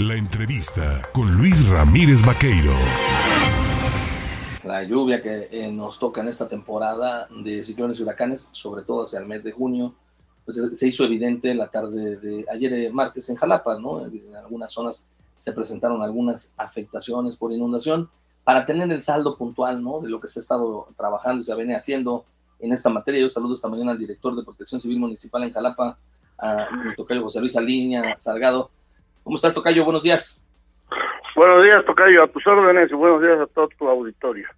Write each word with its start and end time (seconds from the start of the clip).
La 0.00 0.14
entrevista 0.14 1.02
con 1.12 1.30
Luis 1.36 1.68
Ramírez 1.68 2.24
Vaqueiro. 2.24 2.72
La 4.64 4.82
lluvia 4.82 5.22
que 5.22 5.48
eh, 5.50 5.70
nos 5.70 5.98
toca 5.98 6.22
en 6.22 6.28
esta 6.28 6.48
temporada 6.48 7.28
de 7.44 7.62
ciclones 7.62 8.00
y 8.00 8.04
huracanes, 8.04 8.48
sobre 8.50 8.82
todo 8.82 9.02
hacia 9.02 9.18
el 9.18 9.26
mes 9.26 9.44
de 9.44 9.52
junio, 9.52 9.94
pues 10.46 10.56
eh, 10.56 10.74
se 10.74 10.88
hizo 10.88 11.04
evidente 11.04 11.54
la 11.54 11.68
tarde 11.68 12.16
de 12.16 12.46
ayer 12.50 12.72
eh, 12.72 12.90
martes 12.90 13.28
en 13.28 13.36
Jalapa, 13.36 13.78
¿no? 13.78 14.06
En 14.06 14.34
algunas 14.36 14.72
zonas 14.72 15.06
se 15.36 15.52
presentaron 15.52 16.02
algunas 16.02 16.54
afectaciones 16.56 17.36
por 17.36 17.52
inundación 17.52 18.08
para 18.42 18.64
tener 18.64 18.90
el 18.90 19.02
saldo 19.02 19.36
puntual, 19.36 19.84
¿no? 19.84 20.00
De 20.00 20.08
lo 20.08 20.18
que 20.18 20.28
se 20.28 20.38
ha 20.38 20.42
estado 20.42 20.88
trabajando 20.96 21.42
y 21.42 21.44
se 21.44 21.54
viene 21.54 21.76
haciendo 21.76 22.24
en 22.58 22.72
esta 22.72 22.88
materia. 22.88 23.20
Yo 23.20 23.28
saludo 23.28 23.52
esta 23.52 23.68
mañana 23.68 23.90
al 23.90 23.98
director 23.98 24.34
de 24.34 24.44
Protección 24.44 24.80
Civil 24.80 24.98
Municipal 24.98 25.42
en 25.42 25.52
Jalapa, 25.52 25.98
a 26.38 26.68
mi 26.86 26.94
tocayo 26.94 27.22
José 27.22 27.40
Luis 27.40 27.54
Aliña 27.54 28.18
Salgado. 28.18 28.70
¿Cómo 29.22 29.36
estás, 29.36 29.54
Tocayo? 29.54 29.84
Buenos 29.84 30.02
días. 30.02 30.44
Buenos 31.36 31.64
días, 31.64 31.84
Tocayo, 31.84 32.24
a 32.24 32.28
tus 32.28 32.46
órdenes 32.46 32.90
y 32.90 32.94
buenos 32.94 33.22
días 33.22 33.38
a 33.40 33.46
todo 33.46 33.68
tu 33.68 33.88
auditorio. 33.88 34.48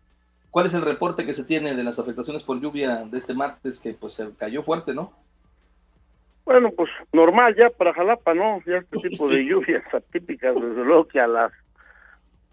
¿Cuál 0.50 0.66
es 0.66 0.74
el 0.74 0.82
reporte 0.82 1.24
que 1.26 1.34
se 1.34 1.44
tiene 1.44 1.74
de 1.74 1.84
las 1.84 1.98
afectaciones 1.98 2.42
por 2.42 2.60
lluvia 2.60 3.04
de 3.04 3.18
este 3.18 3.34
martes 3.34 3.80
que 3.80 3.94
pues 3.94 4.14
se 4.14 4.36
cayó 4.36 4.62
fuerte, 4.62 4.94
no? 4.94 5.12
Bueno, 6.44 6.70
pues 6.76 6.90
normal 7.12 7.54
ya 7.56 7.70
para 7.70 7.94
Jalapa, 7.94 8.34
¿no? 8.34 8.60
Ya 8.66 8.76
este 8.76 8.98
tipo 9.08 9.28
de 9.28 9.44
lluvias 9.44 9.82
atípicas, 9.92 10.54
desde 10.54 10.84
luego 10.84 11.06
que 11.06 11.20
a 11.20 11.26
las, 11.26 11.52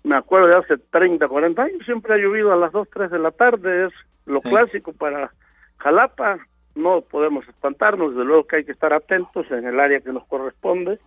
me 0.03 0.15
acuerdo 0.15 0.47
de 0.47 0.57
hace 0.57 0.77
30, 0.77 1.27
40 1.27 1.61
años, 1.61 1.85
siempre 1.85 2.13
ha 2.13 2.17
llovido 2.17 2.53
a 2.53 2.57
las 2.57 2.71
2, 2.71 2.87
3 2.93 3.11
de 3.11 3.19
la 3.19 3.31
tarde, 3.31 3.87
es 3.87 3.93
lo 4.25 4.41
clásico 4.41 4.93
para 4.93 5.31
Jalapa, 5.77 6.39
no 6.75 7.01
podemos 7.01 7.47
espantarnos, 7.47 8.11
desde 8.11 8.25
luego 8.25 8.45
que 8.45 8.57
hay 8.57 8.65
que 8.65 8.71
estar 8.71 8.93
atentos 8.93 9.49
en 9.51 9.65
el 9.65 9.79
área 9.79 10.01
que 10.01 10.13
nos 10.13 10.25
corresponde, 10.27 10.97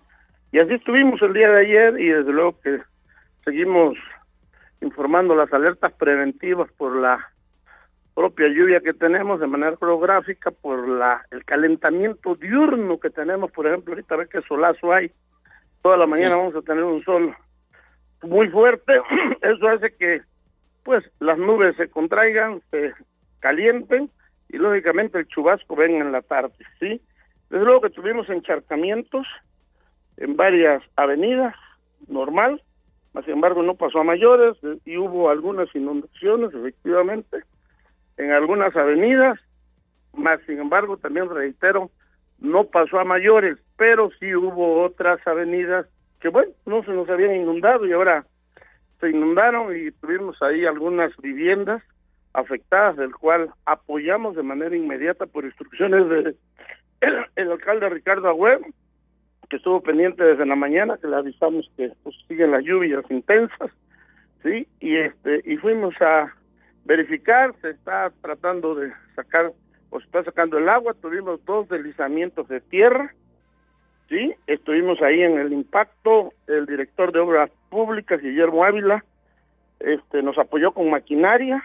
y 0.53 0.59
así 0.59 0.75
estuvimos 0.75 1.21
el 1.23 1.33
día 1.33 1.51
de 1.51 1.61
ayer 1.61 1.99
y 1.99 2.09
desde 2.11 2.31
luego 2.31 2.61
que 2.61 2.81
seguimos 3.43 3.97
informando 4.83 5.35
las 5.35 5.51
alertas 5.53 5.93
preventivas 5.95 6.71
por 6.73 6.95
la 6.95 7.27
propia 8.15 8.49
lluvia 8.49 8.81
que 8.81 8.93
tenemos 8.93 9.41
de 9.41 9.47
manera 9.47 9.77
geográfica, 9.79 10.51
por 10.51 10.87
la 10.87 11.23
el 11.31 11.43
calentamiento 11.47 12.35
diurno 12.35 13.01
que 13.01 13.09
tenemos, 13.09 13.51
por 13.51 13.67
ejemplo, 13.67 13.95
ahorita 13.95 14.17
ves 14.17 14.29
que 14.29 14.43
solazo 14.43 14.93
hay, 14.93 15.11
toda 15.81 15.97
la 15.97 16.07
mañana 16.07 16.37
vamos 16.37 16.55
a 16.55 16.61
tener 16.61 16.85
un 16.85 17.01
sol 17.01 17.35
muy 18.23 18.49
fuerte, 18.51 18.93
eso 19.41 19.69
hace 19.69 19.97
que 19.97 20.21
pues 20.85 21.03
las 21.19 21.39
nubes 21.39 21.77
se 21.77 21.89
contraigan, 21.89 22.61
se 22.71 22.93
calienten 23.41 24.11
y 24.51 24.59
lógicamente 24.59 25.19
el 25.19 25.29
chubasco 25.29 25.77
venga 25.77 26.05
en 26.05 26.13
la 26.13 26.21
tarde, 26.21 26.53
¿sí? 26.79 27.01
Desde 27.49 27.65
luego 27.65 27.81
que 27.81 27.91
tuvimos 27.91 28.29
encharcamientos 28.29 29.27
en 30.17 30.37
varias 30.37 30.83
avenidas, 30.97 31.55
normal, 32.09 32.63
sin 33.25 33.35
embargo 33.35 33.63
no 33.63 33.75
pasó 33.75 34.01
a 34.01 34.05
mayores 34.05 34.57
y 34.85 34.97
hubo 34.97 35.31
algunas 35.31 35.75
inundaciones, 35.75 36.53
efectivamente, 36.55 37.43
en 38.17 38.33
algunas 38.33 38.75
avenidas, 38.75 39.39
más 40.15 40.41
sin 40.47 40.59
embargo 40.59 40.97
también 40.97 41.29
reitero, 41.29 41.91
no 42.39 42.65
pasó 42.65 42.99
a 42.99 43.05
mayores, 43.05 43.59
pero 43.77 44.11
sí 44.19 44.35
hubo 44.35 44.83
otras 44.83 45.25
avenidas 45.27 45.87
que 46.21 46.29
bueno, 46.29 46.53
no 46.67 46.83
se 46.85 46.93
nos 46.93 47.09
habían 47.09 47.35
inundado 47.35 47.87
y 47.87 47.93
ahora 47.93 48.25
se 49.01 49.11
inundaron 49.11 49.77
y 49.77 49.91
tuvimos 49.91 50.41
ahí 50.41 50.65
algunas 50.65 51.15
viviendas 51.17 51.83
afectadas, 52.33 52.97
del 52.97 53.13
cual 53.15 53.51
apoyamos 53.67 54.37
de 54.37 54.43
manera 54.43 54.75
inmediata 54.75 55.27
por 55.27 55.45
instrucciones 55.45 56.09
de 56.09 56.37
el, 57.37 57.51
alcalde 57.51 57.89
Ricardo 57.89 58.29
Agüero, 58.29 58.65
que 59.53 59.59
estuvo 59.59 59.83
pendiente 59.83 60.25
desde 60.25 60.47
la 60.47 60.57
mañana, 60.57 60.97
que 60.97 61.07
le 61.07 61.17
avisamos 61.17 61.71
que 61.77 61.93
pues, 62.03 62.17
siguen 62.27 62.53
las 62.53 62.65
lluvias 62.65 63.05
intensas, 63.11 63.71
sí, 64.43 64.67
y 64.81 64.97
este 64.97 65.43
y 65.45 65.59
fuimos 65.59 65.95
a 66.01 66.33
verificar, 66.87 67.55
se 67.61 67.69
está 67.69 68.11
tratando 68.23 68.75
de 68.75 68.91
sacar 69.15 69.53
o 69.91 70.01
se 70.01 70.07
está 70.07 70.25
sacando 70.25 70.57
el 70.57 70.71
agua, 70.71 70.95
tuvimos 70.95 71.45
dos 71.45 71.69
deslizamientos 71.69 72.49
de 72.49 72.63
tierra, 72.63 73.15
sí, 74.09 74.35
estuvimos 74.47 75.03
ahí 75.03 75.21
en 75.21 75.39
el 75.39 75.53
impacto, 75.53 76.33
el 76.47 76.65
director 76.65 77.13
de 77.13 77.19
obras 77.19 77.51
públicas 77.69 78.23
Guillermo 78.23 78.65
Ávila 78.65 79.05
este 79.81 80.23
nos 80.23 80.39
apoyó 80.39 80.73
con 80.73 80.89
maquinaria, 80.89 81.63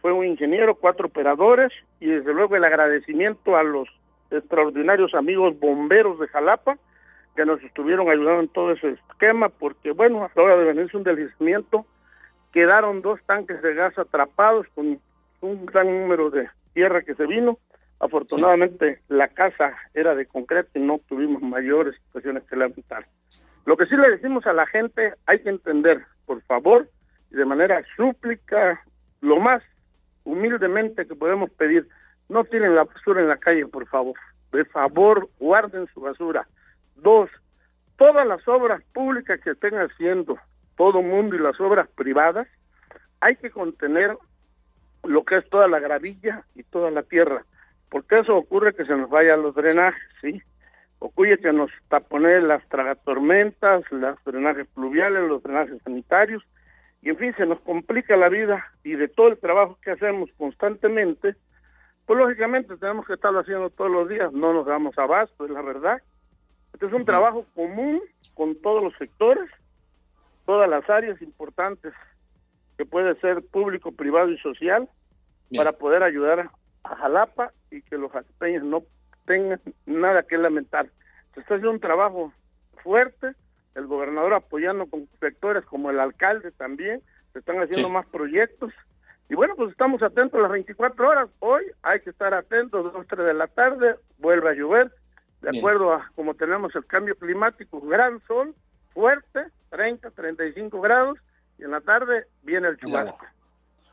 fue 0.00 0.12
un 0.12 0.26
ingeniero, 0.26 0.76
cuatro 0.76 1.08
operadores 1.08 1.72
y 1.98 2.06
desde 2.06 2.32
luego 2.32 2.54
el 2.54 2.64
agradecimiento 2.64 3.56
a 3.56 3.64
los 3.64 3.88
extraordinarios 4.30 5.12
amigos 5.12 5.58
bomberos 5.58 6.20
de 6.20 6.28
Jalapa 6.28 6.78
que 7.36 7.44
nos 7.44 7.62
estuvieron 7.62 8.08
ayudando 8.08 8.40
en 8.40 8.48
todo 8.48 8.72
ese 8.72 8.98
esquema 9.10 9.48
porque 9.48 9.92
bueno, 9.92 10.24
a 10.24 10.30
la 10.34 10.42
hora 10.42 10.56
de 10.56 10.64
venirse 10.64 10.96
un 10.96 11.04
deslizamiento 11.04 11.86
quedaron 12.52 13.02
dos 13.02 13.20
tanques 13.26 13.62
de 13.62 13.74
gas 13.74 13.96
atrapados 13.98 14.66
con 14.74 15.00
un 15.40 15.66
gran 15.66 15.86
número 15.86 16.30
de 16.30 16.48
tierra 16.72 17.02
que 17.02 17.14
se 17.14 17.26
vino. 17.26 17.58
Afortunadamente 18.00 19.00
la 19.08 19.28
casa 19.28 19.76
era 19.94 20.14
de 20.14 20.26
concreto 20.26 20.70
y 20.78 20.82
no 20.82 21.00
tuvimos 21.06 21.42
mayores 21.42 21.94
situaciones 22.06 22.44
que 22.44 22.56
lamentar. 22.56 23.06
Lo 23.66 23.76
que 23.76 23.86
sí 23.86 23.96
le 23.96 24.10
decimos 24.10 24.46
a 24.46 24.52
la 24.52 24.66
gente, 24.66 25.14
hay 25.26 25.40
que 25.42 25.50
entender, 25.50 26.04
por 26.26 26.42
favor, 26.42 26.88
y 27.30 27.36
de 27.36 27.44
manera 27.44 27.84
súplica, 27.96 28.82
lo 29.20 29.38
más 29.38 29.62
humildemente 30.24 31.06
que 31.06 31.14
podemos 31.14 31.50
pedir, 31.50 31.86
no 32.28 32.44
tienen 32.44 32.74
la 32.74 32.84
basura 32.84 33.20
en 33.20 33.28
la 33.28 33.36
calle, 33.36 33.66
por 33.66 33.86
favor. 33.86 34.14
De 34.52 34.64
favor, 34.64 35.28
guarden 35.38 35.86
su 35.92 36.00
basura. 36.00 36.48
Dos, 37.02 37.30
todas 37.96 38.26
las 38.26 38.46
obras 38.48 38.82
públicas 38.92 39.40
que 39.42 39.50
estén 39.50 39.74
haciendo 39.74 40.38
todo 40.76 41.02
mundo 41.02 41.36
y 41.36 41.38
las 41.38 41.60
obras 41.60 41.88
privadas, 41.90 42.48
hay 43.20 43.36
que 43.36 43.50
contener 43.50 44.16
lo 45.04 45.24
que 45.24 45.38
es 45.38 45.48
toda 45.50 45.68
la 45.68 45.78
gravilla 45.78 46.44
y 46.54 46.62
toda 46.62 46.90
la 46.90 47.02
tierra, 47.02 47.44
porque 47.90 48.20
eso 48.20 48.36
ocurre 48.36 48.74
que 48.74 48.84
se 48.84 48.96
nos 48.96 49.10
vayan 49.10 49.42
los 49.42 49.54
drenajes, 49.54 50.02
¿sí? 50.20 50.42
Ocurre 50.98 51.38
que 51.38 51.52
nos 51.52 51.70
taponen 51.88 52.48
las 52.48 52.64
tragatormentas, 52.68 53.84
los 53.90 54.22
drenajes 54.24 54.66
pluviales, 54.68 55.28
los 55.28 55.42
drenajes 55.42 55.82
sanitarios, 55.82 56.42
y 57.02 57.08
en 57.08 57.16
fin, 57.16 57.34
se 57.36 57.46
nos 57.46 57.60
complica 57.60 58.16
la 58.16 58.28
vida 58.28 58.64
y 58.84 58.92
de 58.92 59.08
todo 59.08 59.28
el 59.28 59.38
trabajo 59.38 59.78
que 59.82 59.92
hacemos 59.92 60.30
constantemente, 60.36 61.34
pues 62.06 62.18
lógicamente 62.18 62.76
tenemos 62.76 63.06
que 63.06 63.14
estarlo 63.14 63.40
haciendo 63.40 63.70
todos 63.70 63.90
los 63.90 64.08
días, 64.08 64.32
no 64.32 64.52
nos 64.52 64.66
damos 64.66 64.98
abasto, 64.98 65.44
es 65.44 65.50
la 65.50 65.62
verdad. 65.62 66.02
Este 66.72 66.86
es 66.86 66.92
un 66.92 67.04
trabajo 67.04 67.46
común 67.54 68.00
con 68.34 68.54
todos 68.56 68.82
los 68.82 68.94
sectores, 68.96 69.50
todas 70.46 70.68
las 70.68 70.88
áreas 70.88 71.20
importantes 71.22 71.92
que 72.78 72.86
puede 72.86 73.14
ser 73.20 73.44
público, 73.46 73.92
privado 73.92 74.30
y 74.30 74.38
social 74.38 74.88
para 75.54 75.72
poder 75.72 76.02
ayudar 76.02 76.50
a 76.84 76.96
Jalapa 76.96 77.52
y 77.70 77.82
que 77.82 77.98
los 77.98 78.10
jalapeños 78.10 78.64
no 78.64 78.82
tengan 79.26 79.60
nada 79.86 80.22
que 80.22 80.38
lamentar. 80.38 80.88
Se 81.34 81.40
está 81.40 81.54
haciendo 81.54 81.72
un 81.72 81.80
trabajo 81.80 82.32
fuerte, 82.82 83.34
el 83.74 83.86
gobernador 83.86 84.34
apoyando 84.34 84.86
con 84.86 85.08
sectores 85.20 85.64
como 85.64 85.90
el 85.90 86.00
alcalde 86.00 86.50
también, 86.52 87.02
se 87.32 87.40
están 87.40 87.60
haciendo 87.62 87.88
más 87.88 88.06
proyectos. 88.06 88.72
Y 89.28 89.34
bueno, 89.34 89.54
pues 89.54 89.70
estamos 89.70 90.02
atentos 90.02 90.40
las 90.40 90.50
24 90.50 91.08
horas. 91.08 91.28
Hoy 91.38 91.64
hay 91.82 92.00
que 92.00 92.10
estar 92.10 92.34
atentos, 92.34 92.92
dos, 92.92 93.06
tres 93.06 93.26
de 93.26 93.34
la 93.34 93.46
tarde, 93.46 93.96
vuelve 94.18 94.50
a 94.50 94.54
llover, 94.54 94.90
de 95.42 95.58
acuerdo 95.58 95.92
a 95.92 96.10
como 96.14 96.34
tenemos 96.34 96.74
el 96.76 96.86
cambio 96.86 97.16
climático, 97.16 97.80
gran 97.80 98.20
sol, 98.26 98.54
fuerte, 98.92 99.46
30, 99.70 100.10
35 100.10 100.80
grados, 100.80 101.18
y 101.58 101.64
en 101.64 101.70
la 101.70 101.80
tarde 101.80 102.26
viene 102.42 102.68
el 102.68 102.78
chubasco. 102.78 103.24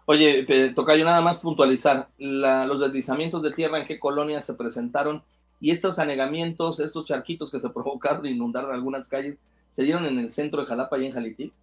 Oye, 0.06 0.46
Tocayo, 0.74 1.04
nada 1.04 1.22
más 1.22 1.40
puntualizar, 1.40 2.08
los 2.18 2.80
deslizamientos 2.80 3.42
de 3.44 3.52
tierra 3.52 3.80
en 3.80 3.88
qué 3.88 4.00
colonias 4.00 4.46
se 4.46 4.54
presentaron 4.54 5.22
y 5.60 5.72
estos 5.72 6.00
anegamientos, 6.00 6.80
estos 6.80 7.06
charquitos 7.06 7.52
que 7.52 7.60
se 7.60 7.70
provocaron 7.70 8.26
e 8.26 8.32
inundaron 8.32 8.74
algunas 8.74 9.10
calles, 9.10 9.38
¿Se 9.78 9.84
dieron 9.84 10.06
en 10.06 10.18
el 10.18 10.32
centro 10.32 10.62
de 10.62 10.66
Jalapa 10.66 10.98
y 10.98 11.06
en 11.06 11.14
Jalití? 11.14 11.54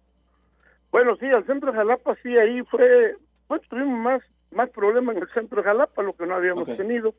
Bueno, 0.89 1.17
sí, 1.17 1.25
al 1.25 1.45
centro 1.45 1.71
de 1.71 1.77
Jalapa 1.77 2.15
sí, 2.23 2.37
ahí 2.37 2.61
fue, 2.63 3.17
pues 3.47 3.61
tuvimos 3.67 3.99
más, 3.99 4.21
más 4.51 4.69
problemas 4.69 5.17
en 5.17 5.23
el 5.23 5.29
centro 5.33 5.61
de 5.61 5.67
Jalapa, 5.67 6.01
lo 6.01 6.13
que 6.13 6.25
no 6.25 6.35
habíamos 6.35 6.65
tenido. 6.77 7.13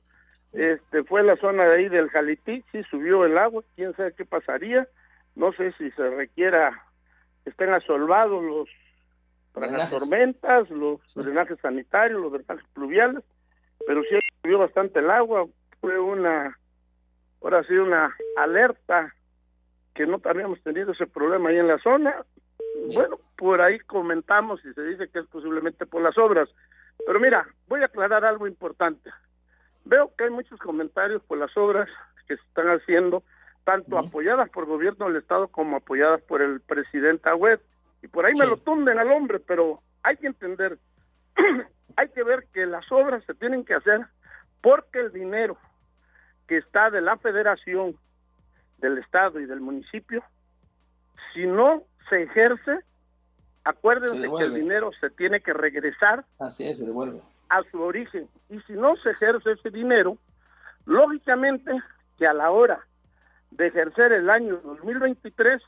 Este, 0.56 1.05
fue 1.05 1.23
la 1.23 1.37
zona 1.37 1.64
de 1.64 1.76
ahí 1.76 1.88
del 1.91 2.08
Jalití, 2.08 2.64
sí 2.73 2.82
subió 2.85 3.26
el 3.26 3.37
agua, 3.37 3.62
quién 3.75 3.94
sabe 3.94 4.14
qué 4.14 4.25
pasaría. 4.25 4.88
No 5.35 5.53
sé 5.53 5.73
si 5.73 5.91
se 5.91 6.08
requiera 6.08 6.82
estén 7.44 7.75
asolvados 7.75 8.43
los 8.43 8.69
las 9.55 9.91
tormentas, 9.91 10.69
los 10.70 11.00
drenajes 11.14 11.58
sanitarios, 11.61 12.20
los 12.20 12.32
drenajes 12.32 12.67
pluviales, 12.75 13.23
pero 13.87 14.03
sí 14.03 14.17
subió 14.43 14.58
bastante 14.58 14.99
el 14.99 15.11
agua, 15.11 15.47
fue 15.81 15.99
una, 15.99 16.58
ahora 17.43 17.62
sí 17.64 17.75
una 17.75 18.14
alerta 18.37 19.14
que 19.94 20.06
no 20.06 20.20
habíamos 20.25 20.62
tenido 20.62 20.93
ese 20.93 21.06
problema 21.06 21.50
ahí 21.50 21.56
en 21.56 21.69
la 21.69 21.79
zona. 21.79 22.14
Bueno, 22.94 23.19
por 23.37 23.62
ahí 23.62 23.79
comentamos 23.81 24.62
y 24.64 24.73
se 24.75 24.82
dice 24.82 25.08
que 25.08 25.20
es 25.20 25.26
posiblemente 25.26 25.87
por 25.87 26.03
las 26.03 26.19
obras. 26.19 26.50
Pero 27.06 27.19
mira, 27.19 27.47
voy 27.67 27.81
a 27.81 27.87
aclarar 27.87 28.25
algo 28.26 28.47
importante. 28.47 29.11
Veo 29.86 30.12
que 30.16 30.24
hay 30.24 30.30
muchos 30.30 30.58
comentarios 30.58 31.22
por 31.22 31.38
las 31.38 31.56
obras 31.56 31.88
que 32.26 32.36
se 32.36 32.42
están 32.42 32.66
haciendo 32.68 33.22
tanto 33.62 33.98
apoyadas 33.98 34.50
por 34.50 34.64
el 34.64 34.70
gobierno 34.70 35.06
del 35.06 35.16
Estado 35.16 35.46
como 35.48 35.76
apoyadas 35.76 36.20
por 36.22 36.42
el 36.42 36.60
presidente 36.60 37.28
Agüed. 37.28 37.60
Y 38.02 38.08
por 38.08 38.26
ahí 38.26 38.34
me 38.34 38.46
lo 38.46 38.56
tunden 38.56 38.98
al 38.98 39.10
hombre, 39.12 39.38
pero 39.38 39.80
hay 40.02 40.16
que 40.16 40.26
entender, 40.26 40.78
hay 41.96 42.08
que 42.08 42.24
ver 42.24 42.46
que 42.52 42.66
las 42.66 42.90
obras 42.90 43.24
se 43.24 43.34
tienen 43.34 43.64
que 43.64 43.74
hacer 43.74 44.06
porque 44.60 45.00
el 45.00 45.12
dinero 45.12 45.56
que 46.48 46.58
está 46.58 46.90
de 46.90 47.00
la 47.00 47.16
federación, 47.16 47.96
del 48.78 48.98
Estado 48.98 49.40
y 49.40 49.46
del 49.46 49.60
municipio, 49.60 50.22
si 51.32 51.46
no 51.46 51.84
se 52.08 52.24
ejerce, 52.24 52.80
acuérdense 53.62 54.28
que 54.36 54.44
el 54.44 54.54
dinero 54.54 54.90
se 55.00 55.10
tiene 55.10 55.40
que 55.40 55.52
regresar 55.52 56.24
Así 56.38 56.68
es, 56.68 56.78
se 56.78 56.84
devuelve. 56.84 57.20
A 57.48 57.62
su 57.70 57.81
origen. 57.81 58.28
Y 58.48 58.60
si 58.60 58.75
no 58.75 58.96
se 58.96 59.10
ejerce 59.10 59.52
ese 59.52 59.70
dinero, 59.70 60.19
lógicamente 60.84 61.72
que 62.19 62.26
a 62.26 62.32
la 62.32 62.50
hora 62.50 62.87
de 63.50 63.69
ejercer 63.69 64.12
el 64.12 64.31
año 64.31 64.60
2023 64.64 65.62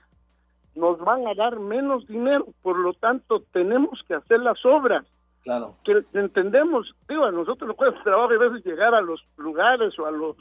nos 0.75 0.99
van 1.01 1.27
a 1.27 1.35
dar 1.35 1.59
menos 1.59 2.07
dinero, 2.07 2.47
por 2.63 2.79
lo 2.79 2.95
tanto 2.95 3.43
tenemos 3.53 4.03
que 4.07 4.15
hacer 4.15 4.41
las 4.41 4.65
obras. 4.65 5.05
Claro. 5.43 5.71
Que 5.85 6.05
entendemos, 6.15 6.95
digo, 7.09 7.25
a 7.25 7.33
nosotros 7.33 7.69
nos 7.69 7.77
cuesta 7.77 8.03
trabajo 8.03 8.33
a 8.33 8.39
veces 8.39 8.65
llegar 8.65 8.95
a 8.95 9.01
los 9.01 9.25
lugares 9.37 9.99
o 9.99 10.07
a 10.07 10.11
los 10.11 10.37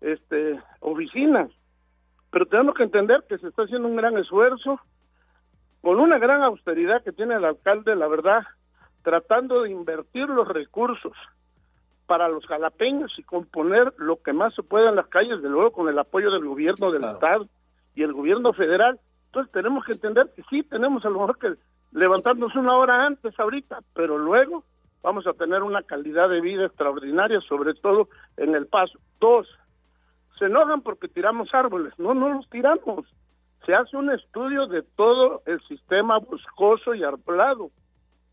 este 0.00 0.60
oficinas, 0.80 1.50
pero 2.30 2.46
tenemos 2.46 2.74
que 2.74 2.82
entender 2.82 3.24
que 3.28 3.38
se 3.38 3.48
está 3.48 3.62
haciendo 3.62 3.88
un 3.88 3.96
gran 3.96 4.18
esfuerzo 4.18 4.80
con 5.80 6.00
una 6.00 6.18
gran 6.18 6.42
austeridad 6.42 7.02
que 7.04 7.12
tiene 7.12 7.36
el 7.36 7.44
alcalde, 7.44 7.94
la 7.94 8.08
verdad, 8.08 8.42
tratando 9.04 9.62
de 9.62 9.70
invertir 9.70 10.28
los 10.28 10.48
recursos 10.48 11.12
para 12.06 12.28
los 12.28 12.44
jalapeños 12.46 13.12
y 13.18 13.22
componer 13.22 13.92
lo 13.98 14.20
que 14.20 14.32
más 14.32 14.54
se 14.54 14.62
pueda 14.62 14.88
en 14.88 14.96
las 14.96 15.06
calles, 15.08 15.42
de 15.42 15.48
luego 15.48 15.72
con 15.72 15.88
el 15.88 15.98
apoyo 15.98 16.30
del 16.30 16.44
gobierno 16.44 16.90
del 16.90 17.04
Estado 17.04 17.46
y 17.94 18.02
el 18.02 18.12
gobierno 18.12 18.52
federal. 18.52 18.98
Entonces 19.26 19.52
tenemos 19.52 19.84
que 19.84 19.92
entender 19.92 20.30
que 20.34 20.42
sí, 20.50 20.62
tenemos 20.62 21.04
a 21.04 21.10
lo 21.10 21.20
mejor 21.20 21.38
que 21.38 21.54
levantarnos 21.92 22.56
una 22.56 22.76
hora 22.76 23.06
antes 23.06 23.38
ahorita, 23.38 23.80
pero 23.94 24.18
luego 24.18 24.64
vamos 25.02 25.26
a 25.26 25.34
tener 25.34 25.62
una 25.62 25.82
calidad 25.82 26.30
de 26.30 26.40
vida 26.40 26.64
extraordinaria, 26.64 27.40
sobre 27.42 27.74
todo 27.74 28.08
en 28.38 28.54
el 28.54 28.66
paso. 28.66 28.98
Dos, 29.20 29.46
se 30.38 30.46
enojan 30.46 30.80
porque 30.80 31.08
tiramos 31.08 31.52
árboles. 31.52 31.92
No, 31.98 32.14
no 32.14 32.30
los 32.30 32.48
tiramos. 32.48 33.06
Se 33.66 33.74
hace 33.74 33.96
un 33.96 34.10
estudio 34.10 34.66
de 34.66 34.82
todo 34.82 35.42
el 35.44 35.60
sistema 35.68 36.18
boscoso 36.18 36.94
y 36.94 37.04
arbolado 37.04 37.70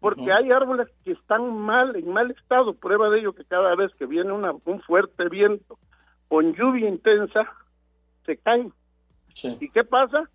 porque 0.01 0.33
hay 0.33 0.51
árboles 0.51 0.87
que 1.05 1.11
están 1.11 1.55
mal, 1.57 1.95
en 1.95 2.11
mal 2.11 2.31
estado, 2.31 2.73
prueba 2.73 3.09
de 3.11 3.19
ello 3.19 3.33
que 3.33 3.45
cada 3.45 3.75
vez 3.75 3.93
que 3.95 4.07
viene 4.07 4.31
una, 4.31 4.51
un 4.65 4.81
fuerte 4.81 5.29
viento 5.29 5.77
con 6.27 6.53
lluvia 6.53 6.89
intensa, 6.89 7.47
se 8.25 8.35
caen. 8.37 8.73
¿Y 9.59 9.69
qué 9.69 9.83
pasa? 9.83 10.27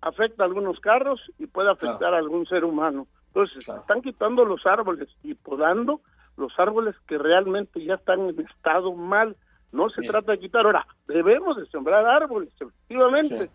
Afecta 0.00 0.42
a 0.42 0.46
algunos 0.46 0.80
carros 0.80 1.20
y 1.38 1.46
puede 1.46 1.70
afectar 1.70 2.12
a 2.12 2.18
algún 2.18 2.46
ser 2.46 2.64
humano. 2.64 3.06
Entonces, 3.28 3.68
están 3.68 4.02
quitando 4.02 4.44
los 4.44 4.66
árboles 4.66 5.08
y 5.22 5.34
podando 5.34 6.00
los 6.36 6.52
árboles 6.58 6.96
que 7.06 7.16
realmente 7.16 7.82
ya 7.84 7.94
están 7.94 8.28
en 8.28 8.40
estado 8.40 8.92
mal. 8.92 9.36
No 9.70 9.88
se 9.90 10.02
trata 10.02 10.32
de 10.32 10.40
quitar. 10.40 10.66
Ahora, 10.66 10.84
debemos 11.06 11.56
de 11.56 11.66
sembrar 11.66 12.04
árboles, 12.06 12.52
efectivamente. 12.60 13.50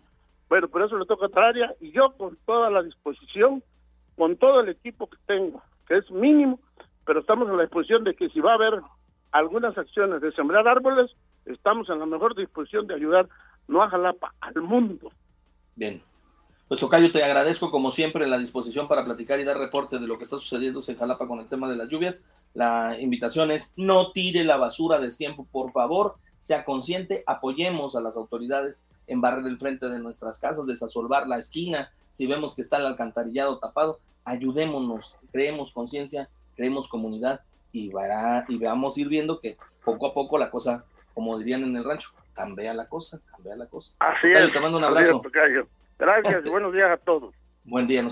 Bueno, 0.48 0.68
por 0.68 0.82
eso 0.82 0.96
le 0.96 1.04
toca 1.04 1.26
a 1.26 1.48
área 1.48 1.74
y 1.78 1.92
yo 1.92 2.12
con 2.16 2.38
toda 2.46 2.70
la 2.70 2.82
disposición 2.82 3.62
con 4.18 4.36
todo 4.36 4.60
el 4.60 4.68
equipo 4.68 5.08
que 5.08 5.16
tengo, 5.26 5.62
que 5.86 5.96
es 5.96 6.10
mínimo, 6.10 6.58
pero 7.06 7.20
estamos 7.20 7.48
a 7.48 7.52
la 7.52 7.62
disposición 7.62 8.02
de 8.02 8.14
que 8.16 8.28
si 8.30 8.40
va 8.40 8.50
a 8.50 8.56
haber 8.56 8.80
algunas 9.30 9.78
acciones 9.78 10.20
de 10.20 10.32
sembrar 10.32 10.66
árboles, 10.66 11.12
estamos 11.46 11.88
en 11.88 12.00
la 12.00 12.06
mejor 12.06 12.34
disposición 12.34 12.88
de 12.88 12.94
ayudar, 12.94 13.28
no 13.68 13.80
a 13.80 13.88
Jalapa, 13.88 14.34
al 14.40 14.60
mundo. 14.60 15.12
Bien. 15.76 16.02
Pues 16.66 16.80
Tocayo, 16.80 17.10
te 17.12 17.22
agradezco 17.22 17.70
como 17.70 17.90
siempre 17.92 18.26
la 18.26 18.36
disposición 18.36 18.88
para 18.88 19.04
platicar 19.04 19.38
y 19.38 19.44
dar 19.44 19.56
reporte 19.56 19.98
de 19.98 20.06
lo 20.06 20.18
que 20.18 20.24
está 20.24 20.36
sucediendo 20.36 20.80
en 20.86 20.98
Jalapa 20.98 21.26
con 21.26 21.38
el 21.38 21.48
tema 21.48 21.70
de 21.70 21.76
las 21.76 21.88
lluvias. 21.88 22.24
La 22.54 22.96
invitación 23.00 23.52
es 23.52 23.72
no 23.76 24.10
tire 24.10 24.44
la 24.44 24.56
basura 24.56 24.98
de 24.98 25.10
tiempo, 25.10 25.46
por 25.50 25.70
favor, 25.70 26.16
sea 26.38 26.64
consciente, 26.64 27.22
apoyemos 27.26 27.94
a 27.94 28.00
las 28.00 28.16
autoridades 28.16 28.82
en 29.08 29.20
barrer 29.20 29.46
el 29.46 29.58
frente 29.58 29.88
de 29.88 29.98
nuestras 29.98 30.38
casas, 30.38 30.66
desasolvar 30.66 31.26
la 31.26 31.38
esquina, 31.38 31.90
si 32.10 32.26
vemos 32.26 32.54
que 32.54 32.62
está 32.62 32.76
el 32.78 32.86
alcantarillado 32.86 33.58
tapado, 33.58 33.98
ayudémonos, 34.24 35.16
creemos 35.32 35.72
conciencia, 35.72 36.28
creemos 36.56 36.88
comunidad 36.88 37.40
y, 37.72 37.92
verá, 37.92 38.44
y 38.48 38.58
veamos 38.58 38.96
ir 38.98 39.08
viendo 39.08 39.40
que 39.40 39.56
poco 39.84 40.06
a 40.06 40.14
poco 40.14 40.38
la 40.38 40.50
cosa, 40.50 40.84
como 41.14 41.38
dirían 41.38 41.64
en 41.64 41.76
el 41.76 41.84
rancho, 41.84 42.10
cambia 42.34 42.72
la 42.74 42.86
cosa, 42.86 43.20
cambia 43.32 43.56
la 43.56 43.66
cosa. 43.66 43.94
Así 43.98 44.28
es. 44.32 44.52
Te 44.52 44.60
mando 44.60 44.78
un 44.78 44.84
abrazo. 44.84 45.22
Gracias, 45.98 46.44
buenos 46.50 46.72
días 46.72 46.90
a 46.90 46.96
todos. 46.96 47.34
Buen 47.64 47.86
día. 47.86 48.04